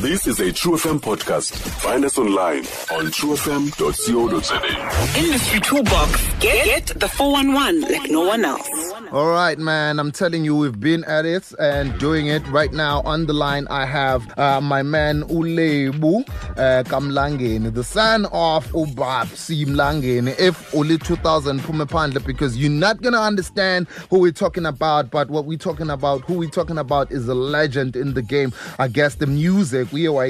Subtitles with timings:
[0.00, 1.54] This is a True FM podcast.
[1.54, 2.58] Find us online
[2.90, 5.18] on truefm.co.za.
[5.24, 6.26] Industry Toolbox.
[6.40, 8.93] Get, get the 411 like no one else.
[9.14, 10.00] All right, man.
[10.00, 13.00] I'm telling you, we've been at it and doing it right now.
[13.02, 19.26] On the line, I have uh, my man Ulebu uh, Kamlangeni, the son of Ubab
[19.28, 20.36] Simlangeni.
[20.36, 25.12] If only 2000 Pumepandla, because you're not gonna understand who we're talking about.
[25.12, 28.52] But what we're talking about, who we're talking about, is a legend in the game.
[28.80, 30.26] I guess the music we are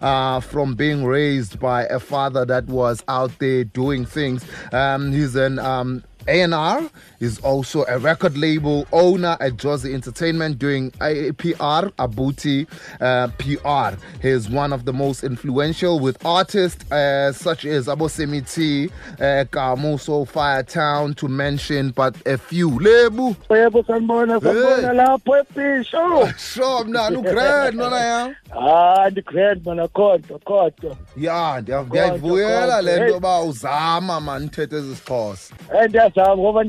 [0.00, 4.42] uh, from being raised by a father that was out there doing things.
[4.72, 6.90] Um, he's an um, A&R
[7.24, 12.66] is also a record label owner at Josie Entertainment doing APR, Abuti
[13.00, 13.96] uh, PR.
[14.22, 18.88] He is one of the most influential with artists uh, such as Abosemi T,
[19.18, 22.70] uh, Kamuso, Firetown to mention but a few.
[22.78, 23.34] Lebo.
[23.50, 28.36] yebo sanibona sanibona lapho episho Sure, mna, grand, nona yam.
[28.52, 31.82] ah ndi-grand mana kodwa kodwa Ya, ndiya-
[32.82, 33.48] le nto hey.
[33.48, 35.54] uzama man uthethe ezi sixhosa.
[35.88, 36.64] ndiyazama ngoba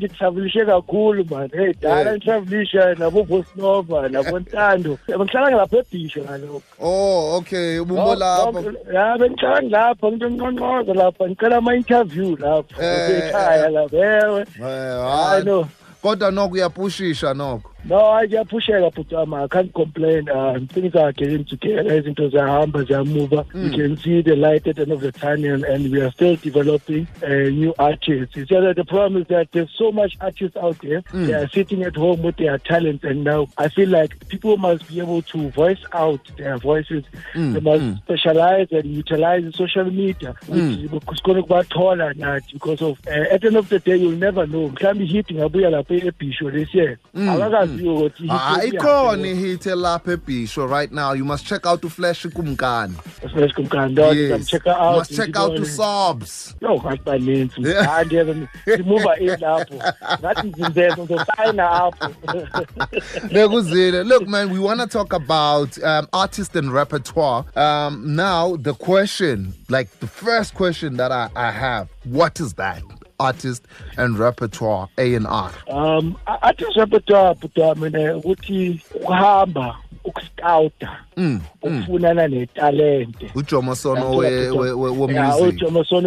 [0.45, 1.49] nditravelishe kakhulu man.
[1.53, 4.97] Hey dala nditravelisha nabovosnova nabontando.
[5.07, 8.63] Bengihlala lapho ebhisho kaloku Oh, okay, ubumbo lapho.
[8.93, 15.29] ya bengihlala ngilapha nginto nqonqoza lapha ngicela ama-interview lapho Eh, ekhaya lapha ewe Eh, hayi
[15.29, 15.45] hayi.
[15.45, 15.67] no
[16.01, 17.71] Kodwa noko uyapushisha noko.
[17.87, 19.33] No, i hayi kuyaphusheka bhuti wami.
[19.35, 20.27] Um, I can't complain.
[20.27, 22.01] Uh, things are getting together.
[22.01, 23.45] Izinto ziyahamba ziyamuva.
[23.51, 23.63] Hmm.
[23.63, 26.35] We can see the light at the end of the tunnel and we are still
[26.35, 28.35] developing uh, new artists.
[28.35, 31.01] It's just that the problem is that there's so much artists out there.
[31.11, 31.27] Hmm.
[31.27, 34.87] They are sitting at home with their talents and now I feel like people must
[34.87, 37.03] be able to voice out their voices.
[37.33, 37.53] Hmm.
[37.53, 40.33] They must specialize and utilize social media.
[40.47, 40.89] Which is
[41.21, 44.47] going to kubathola nathi because of uh, at the end of the day you'll never
[44.47, 44.69] know.
[44.69, 46.97] Mhlawumbe hit ngabuya lapha ebhisho this year.
[47.13, 47.74] Ukuthi
[48.29, 51.13] Ah, hit ikhona ihit elapha ebhisho right now.
[51.13, 52.93] You must check out uFlash kumkani.
[53.33, 54.47] Fresh kumkando Yes.
[54.47, 56.55] check out You must check out uSobs.
[56.61, 57.61] Yo, ngathi baninzi.
[57.67, 57.85] Yeah.
[57.87, 59.75] Hayi ndiyabe simuva in lapho.
[60.19, 62.09] Ngathi nzinzeza ngizosayina apho.
[63.31, 64.03] Lekuzile.
[64.05, 67.45] Look, man, we want to talk about um, artist and repertoire.
[67.55, 72.81] Um, now, the question, like the first question that I, I have, what is that?
[73.19, 73.63] Artist
[73.97, 75.51] and repertoire, A and R.
[75.67, 83.31] Um athi repertoire bhuta mina ukuthi ukuhamba ukuscouta Mm, ukufunana netalente.
[83.35, 84.17] UJomasono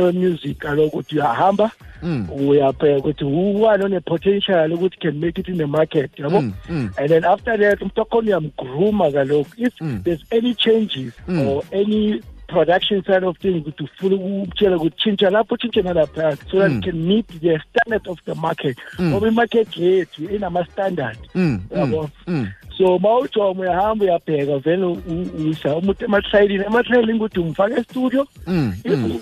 [0.05, 1.71] we-music kaloku uthi uyahamba
[2.03, 2.29] Mm.
[2.31, 6.91] uyabheka ukuthi who one one-potential ukuthi can make it in the market yabo Mm, mm.
[6.97, 10.03] and then after that umuntu wakhona uyamgruma kaloku if Mm.
[10.05, 15.57] there's any changes or any production side of things ukuthi ufuna ukutshela ukuthi tshintsha lapho
[15.57, 18.77] tshintshe nalaphaya so that it can meet the standard of the market.
[19.01, 21.19] Ngoba imarket yethu inama-standard.
[21.35, 22.11] Mm, yabo?
[22.27, 22.49] Mm.
[22.79, 28.27] So ma ujoma uyahamba uyabheka vele u- u- usa umuntu ematrayilini ematrayilini ukuthi umfaka estudio.
[28.47, 28.73] Mm,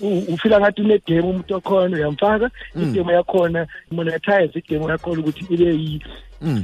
[0.02, 2.50] u- ufila ngathi unedemo umuntu wakhona uyamfaka.
[2.82, 6.02] Idemo yakhona monetize idemo yakhona ukuthi ibe yi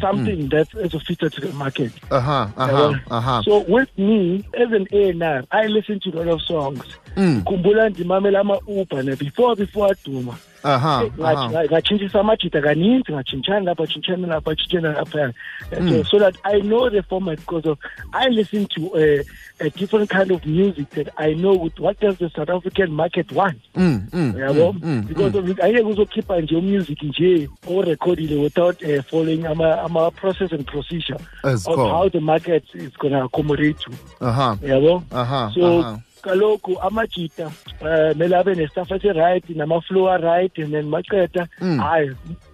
[0.01, 1.93] something that ezofita to the market.
[2.11, 3.01] Uh-huh, uh-huh, Yabona?
[3.11, 3.43] uh-huh.
[3.43, 6.85] so with me as an A&R I listen to a lot of songs.
[7.17, 7.43] Mm.
[7.45, 15.33] khumbula ndimamela ama-uber before before aduma Ngatshintshisa amajita kaninzi ngatshintshana lapha tshintshana lapha tshintshana lapha.
[15.81, 15.89] Mm.
[15.91, 17.79] so, so that i know the format because of
[18.13, 19.23] i listen to uh,
[19.61, 23.31] a different kind of music that i know with what does the south african market
[23.33, 23.59] want.
[23.75, 24.73] Mm, mm, yabo?
[24.73, 30.11] mm, mm, because of angeke uzokhipha nje umusic nje orecordile without uh, following ama, ama
[30.11, 31.91] process and procedure As of called.
[31.91, 35.03] how the market is going to accommodate you Uh-huh, yabo?
[35.13, 35.97] Uh-huh, so uh-huh.
[36.23, 37.47] Kaloku amajita
[37.81, 41.79] um mele abe nestaff esi-right namaflow a-right and then maqeda Mm.
[41.79, 42.11] hayi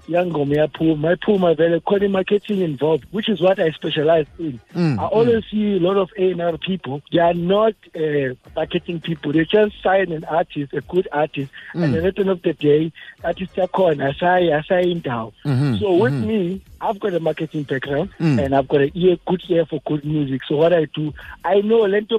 [0.09, 4.59] yangoma iyaphuma iphuma vele khona i-marketing involved which is what i specialize in.
[4.75, 7.03] Mm, i always see a lot of A&R people.
[7.13, 9.33] They are not uh, marketing people.
[9.33, 11.85] They just sign an artist a good artist Mm.
[11.85, 12.93] and then at the end of the day
[13.23, 15.33] artist yakhona asayi asayi indawo.
[15.45, 18.45] Mhm, so with me I've got a marketing background Mm.
[18.45, 20.43] and I've got a ear, good ear for good music.
[20.49, 21.13] So what I do,
[21.45, 22.19] I know lento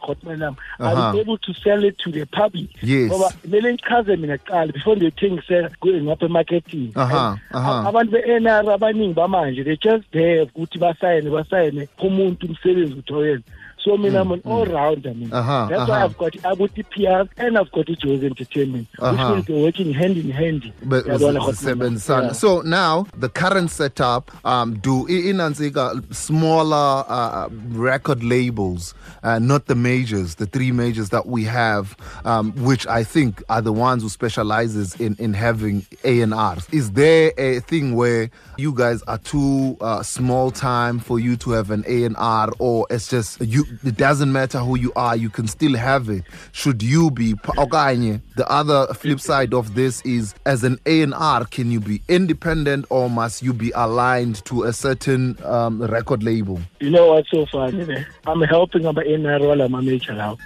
[0.00, 1.10] Hotmanam, Uh-huh.
[1.10, 2.68] I'm able to sell it to the public.
[2.82, 3.10] Yes.
[3.12, 5.70] Ngoba mele ngichaze mina kuqala before ngiyothengisela
[6.02, 6.92] ngapha emarketing.
[6.96, 7.88] Uh-huh, And uh-huh.
[7.88, 13.44] Abantu be-NR abaningi bamanje they just there ukuthi basayine basayine umuntu umsebenzi ukuthi oyenza.
[13.82, 15.34] So mina I'm an all-rounder mina.
[15.36, 16.04] Uh-huh, That's why uh-huh.
[16.04, 19.10] I've got Abuti PR and I've got Joe's Entertainment, Uh-huh.
[19.12, 20.72] which means they're working hand in hand.
[20.84, 21.40] But Hotman?
[21.52, 22.26] zisebenzisana.
[22.26, 22.32] Yeah.
[22.32, 28.94] So now the current setup um do i- inansika smaller uh, record labels,
[29.24, 33.60] uh, not the majors, the three majors that we have, um, which I think are
[33.62, 36.68] the ones who specializes in in having A and R's.
[36.70, 41.50] Is there a thing where you guys are too uh, small time for you to
[41.50, 45.16] have an A and R, or it's just you it doesn't matter who you are,
[45.16, 46.24] you can still have it.
[46.52, 48.20] Should you be okanye?
[48.36, 53.08] The other flip side of this is as an A&R, can you be independent or
[53.10, 56.60] must you be aligned to a certain um, record label?
[56.80, 58.04] You know what's so funny?
[58.26, 60.38] I'm helping about NRL and my major now.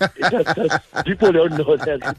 [1.05, 2.17] People don't know that.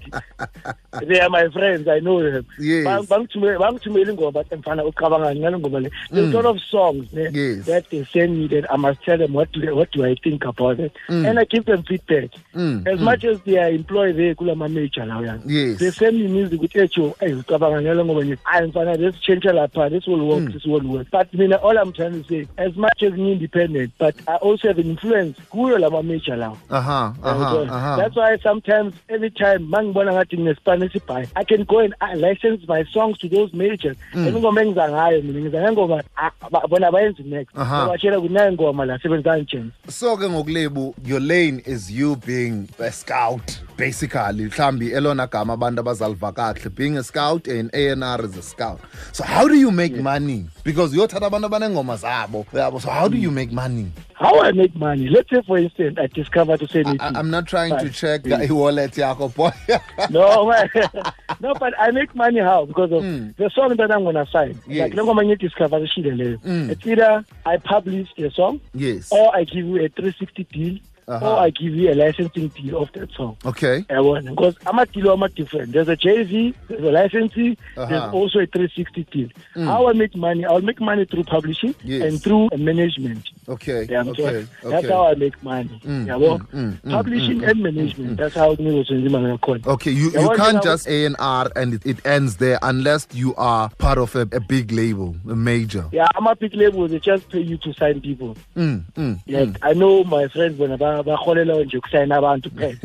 [1.03, 1.87] They are my friends.
[1.87, 2.45] I know them.
[2.59, 2.85] Yes.
[2.85, 5.89] Bang- bangithumele bangithumele ingoma bathi mfana ucabanga ngale ngoma le.
[6.11, 7.35] There's a lot of songs Mm.
[7.35, 7.65] Yes.
[7.65, 10.45] that they send me that I must tell them what do what do I think
[10.45, 12.31] about it, and I give them feedback.
[12.55, 15.41] Mm, As much as they are employed there kula ma major lawo yana.
[15.45, 15.79] Yes.
[15.79, 17.15] They send me music with echo.
[17.19, 18.37] Hey, ucabanga ngale ngoma le.
[18.43, 19.89] Hayi mfana let's change lapha.
[19.89, 20.51] This will work.
[20.53, 21.07] This will work.
[21.11, 24.67] But mina all I'm trying to say, as much as me independent, but I also
[24.69, 26.57] have an influence kuyo lama major lawo.
[26.69, 27.69] Uh-huh, Yabona?
[27.69, 27.95] uh-huh.
[27.97, 32.67] That's why sometimes every time mangibona ngathi nginesipani esibhayi I can go and uh, license
[32.67, 33.97] my songs to those majors.
[34.13, 34.27] Mm.
[34.27, 36.31] Ingoma engiza ngayo mina ngiza ngengoma ah,
[36.67, 37.57] bona bayenzi next.
[37.57, 37.87] Aha.
[37.87, 39.71] Batshela kunayo ingoma la sebenza njani.
[39.89, 45.81] so ke ngokulebu your lane is you being a scout basically mhlambi elona gama abantu
[45.81, 48.79] abazaliva kahle being a scout and A&R is a scout
[49.11, 53.17] so how do you make money because uyothatha abantu abanengoma zabo yabo so how do
[53.17, 53.87] you make money
[54.19, 55.07] How I make money?
[55.09, 57.93] Let's say for instance I discover to say I, i'm not trying to Right.
[57.93, 59.51] check the wallet yakho boy
[60.09, 60.51] no,
[61.39, 62.65] no, but I make money how?
[62.65, 63.03] Because of
[63.37, 64.53] the song that I'm gonna sign.
[64.55, 64.71] Hmm.
[64.71, 64.89] Yes.
[64.89, 66.37] Like ngoma ngithi discover shile.
[66.43, 66.69] Mm.
[66.71, 71.25] It's either I publish the song yes or I give you a 360 deal Uh-huh.
[71.35, 73.37] or I give you a licensing deal of that song.
[73.45, 77.85] okay i yabona because amadilo ama different there's a jv there's a licensee Uh-huh.
[77.89, 79.29] there's also a 360 deal
[79.69, 82.01] how i make money i'll make money through publishing Yes.
[82.07, 86.45] and through management okay yeah, so okay that's how i make money Mm, yabo mm,
[86.53, 90.87] mm, mm, publishing and management that's how ngizokwenza imali yakhona Okay, you, you can't just
[90.87, 94.39] A and R and it, it ends there unless you are part of a, a
[94.39, 95.85] big label, a major.
[95.91, 96.87] yeah I'm a big label.
[96.87, 101.03] they just pay you to sign people Mm, mm, like i know my friends ba-
[101.03, 102.77] barholela nje ukusayina abantu kuphela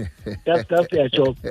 [0.45, 1.37] that's that's their job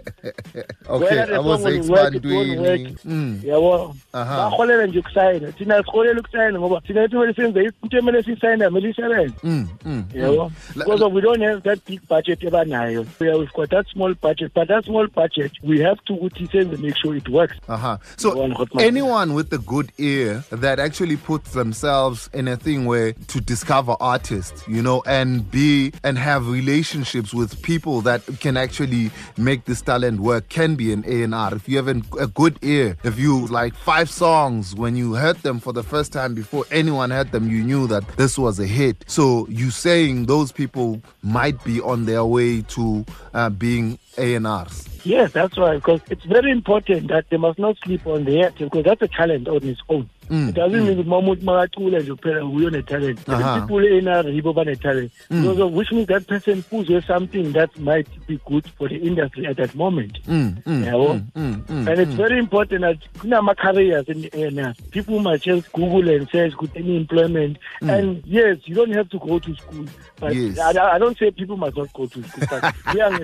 [0.90, 2.80] Okay, I was song will work, it won't work.
[2.80, 2.98] expanding.
[3.06, 4.38] Mm, yabo Aha.
[4.38, 8.94] baholela nje ukusayina thina siholela ukusayina ngoba thina ethi kumele senze into emele siyisayina kumele
[9.06, 10.52] isebenze mm, mm, mm.
[10.76, 14.86] because we don't have that big budget ebanayo we've got that small budget but that
[14.86, 17.98] small budget we have to ukuthi senze make sure it works Uh-huh.
[18.18, 18.86] So One hot mic.
[18.86, 23.96] anyone with a good ear that actually puts themselves in a thing where to discover
[24.00, 29.82] artists, you know, and be and have relationships with people that can actually make this
[29.82, 31.56] talent work can be an A&R.
[31.56, 35.60] If you have a good ear, if you like five songs when you heard them
[35.60, 38.91] for the first time before anyone heard them, you knew that this was a hit.
[39.08, 44.88] So you saying those people might be on their way to uh, being A&Rs.
[45.06, 48.60] yes that's right because it's very important that they must not sleep on the act
[48.60, 52.46] because that's a talent on its own it doesn't mean uma umuntu makacula nje kuphela
[52.46, 57.70] uyo ne-talent people in yibo bane-talent because of which means that person uzwe something that
[57.80, 61.14] might be good for the industry at that moment Mm, mm, Yabo?
[61.14, 64.74] mm, mm, mm, and it's very important that kunama-careers in the A&R.
[64.92, 67.58] People must just Google and search good any employment.
[67.82, 69.86] And yes, you don't have to go to school.
[70.20, 70.60] But Yes.
[70.60, 72.48] I, I don't say people must not go to school.
[72.50, 73.12] But we are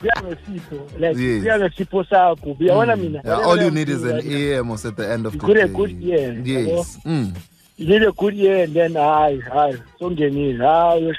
[0.00, 1.00] we are sipho.
[1.00, 1.42] Like Yes.
[1.42, 2.56] we are sipho sakho.
[2.58, 3.20] Uyabona mina.
[3.24, 5.68] Yeah, all you need is an now, almost at the end of the day.
[5.68, 6.98] good ear, Yes.
[7.04, 7.34] Mm.
[7.78, 11.14] You need a good year and then hayi hayi songenile hayi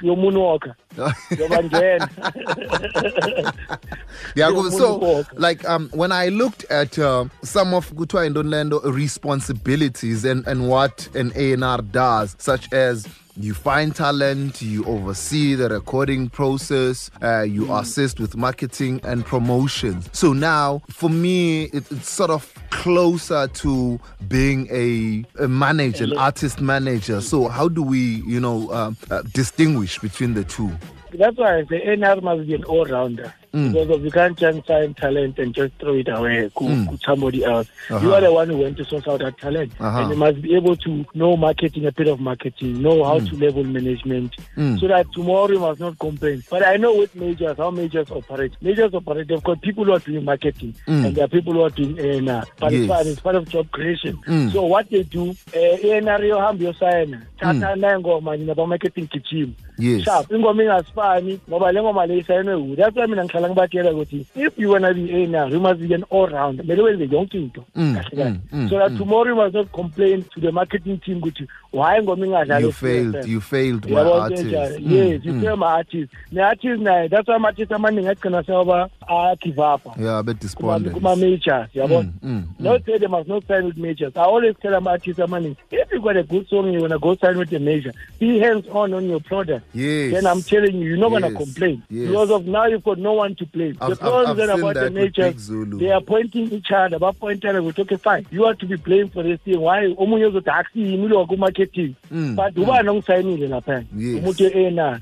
[4.35, 10.23] yeah, so like um when I looked at uh, some of Kutwa and Orlando responsibilities
[10.25, 16.29] and and what an A&R does such as you find talent, you oversee the recording
[16.29, 17.81] process, uh, you Mm.
[17.81, 20.09] assist with marketing and promotions.
[20.13, 26.17] So now, for me, it, it's sort of closer to being a, a manager, an
[26.17, 27.21] artist manager.
[27.21, 30.71] So how do we, you know, um, uh, distinguish between the two?
[31.17, 33.33] That's why I say A&R must be an all-rounder.
[33.53, 33.71] Mm.
[33.71, 37.03] Because of you can't just find talent and just throw it away to, to mm.
[37.03, 37.67] somebody else.
[37.87, 38.13] You uh-huh.
[38.15, 39.73] are the one who went to source out that talent.
[39.79, 39.99] Uh-huh.
[39.99, 43.29] And you must be able to know marketing, a bit of marketing, know how mm.
[43.29, 46.43] to level management, so that tomorrow you must not complain.
[46.49, 48.53] But I know with majors, how majors operate.
[48.59, 51.69] Majors operate, they've got people who are doing marketing, and there are people who are
[51.69, 52.45] doing eh, A&R.
[52.59, 53.05] But it's Yes.
[53.07, 54.17] it's part of job creation.
[54.51, 59.53] So what they do, eh, uh, A&R yohamba yosayina, thatha nayingoma nina ba-marketing gijima.
[59.83, 60.01] Yes.
[60.03, 64.57] sharp ingoma ingasifani ngoba le ngoma le isayinwe kude that's why mina ngihlala ukuthi if
[64.57, 67.63] you wanna be a now you must be an all round kumele wenze yonke into.
[67.75, 68.29] Mm, kahle kahle.
[68.29, 71.99] mm, mm, so that tomorrow you must not complain to the marketing team ukuthi why
[71.99, 73.27] ingoma ingadlali You failed.
[73.27, 74.45] You failed my artist.
[74.45, 76.13] Mm, yes you failed my artist.
[76.31, 79.81] Ne-artist naye that's why ama-artist amaningi agcina seyoba a-give up.
[79.99, 80.93] Yeah, a bit despondent.
[80.95, 84.13] kuma-majors yabona Mm, mm, not say they must not sign with majors.
[84.15, 87.37] I always tell ama-artists amaningi if you got a good song you wanna go sign
[87.37, 90.13] with a major be hands on on your product Yes.
[90.13, 92.07] then i'm telling you you're not gonna complain yes.
[92.07, 94.59] because of now you've got no one to blame I've- the I've- problem I've seen
[94.59, 95.79] about that the with Big majors Zulu.
[95.79, 99.23] they are pointing each other bapointana ukuthi okay fine you are to be blamed for
[99.23, 104.19] this thing why omunye uzothi akusiyimi lo ku-marketing Mm, but ubani ongisayinile lapha Yes.
[104.19, 104.43] umuntu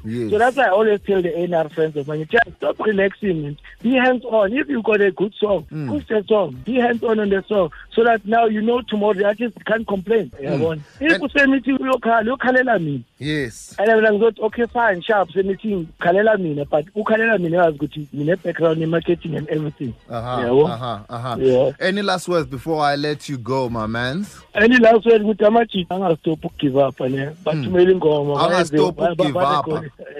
[0.05, 0.31] Yes.
[0.31, 3.55] so that's why i always tell the A&R friends of mine just stop relaxing man.
[3.83, 5.89] be hands on if you got a good song Mm.
[5.89, 9.13] push the song be hands on on the song so that now you know tomorrow
[9.13, 11.13] the artist can't complain yabona if Mm.
[11.15, 13.75] And- usemithi uyokhala uyokhalela mina Yes.
[13.77, 18.81] and mina ngizothi okay fine sharp semithi khalela mina but ukhalela mina yazi ukuthi ngine-background
[18.81, 21.39] in-marketing and everything yabo.
[21.39, 21.71] Yeah.
[21.79, 24.25] Any last words before I let you go, my man?
[24.55, 28.51] and last word ukuthi amajita angastop ukugive up ne bathumele ingoma Hmm.
[28.51, 29.67] Angastop bayenze- ukugive up.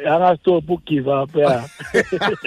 [0.08, 1.68] angastop ukugive up yeah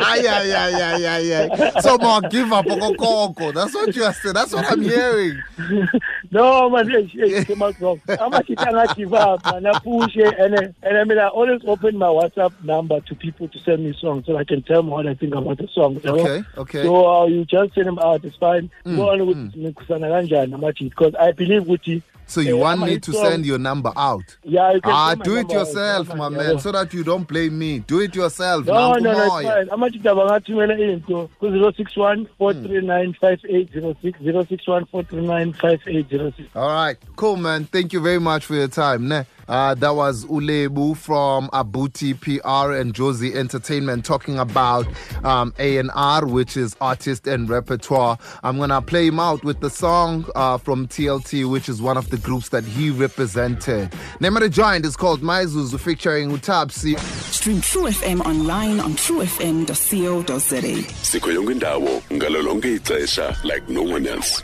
[0.05, 1.81] ay, ay, ay, ay, ay, ay.
[1.81, 3.53] So, ma, give up okokoko.
[3.55, 4.35] That's what you are saying.
[4.35, 5.43] That's what I'm hearing.
[6.31, 11.29] no man hey, hey, amajita angagive up man apushe and then- and I mean I
[11.29, 14.83] always open my WhatsApp number to people to send me songs so I can tell
[14.83, 16.01] them what I think about the song?
[16.05, 16.83] Okay, okay.
[16.83, 19.19] so uh, you just send them out it's fine Mm, go on
[20.13, 24.37] kanjani amajita because I believe ukuthi So you want me to send your number out?
[24.43, 27.81] yeah you can Ah, do it yourself, my man, so that you don't blame me.
[27.81, 28.67] Do it yourself.
[28.67, 29.69] No, no, no, it's fine.
[29.69, 37.65] Amajita bangathumela into ku-061 439 5806 061 439 5806 All right, cool, man.
[37.65, 39.09] Thank you very much for your time.
[39.09, 39.25] Ne?
[39.47, 44.87] Uh, that was Ulebu from Abuti PR and Josie Entertainment talking about
[45.23, 48.17] um, A&R, which is artist and repertoire.
[48.43, 51.99] I'm going to play him out with the song uh, from TLT, which is one
[51.99, 53.93] of the groups that he represented.
[54.21, 56.99] Name of the joint is called Maizuzu featuring Utabsi.
[57.33, 60.83] Stream True FM online on truefm.co.za.
[61.03, 64.43] sikho yonke indawo ngalo lonke ixesha like no one else